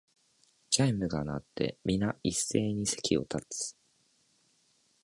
[0.71, 3.77] チャイムが鳴って、みな一斉に席を立つ